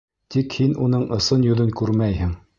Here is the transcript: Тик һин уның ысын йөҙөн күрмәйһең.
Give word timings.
Тик 0.35 0.55
һин 0.61 0.73
уның 0.85 1.05
ысын 1.19 1.47
йөҙөн 1.51 1.71
күрмәйһең. 1.83 2.35